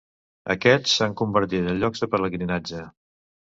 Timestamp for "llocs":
1.85-2.05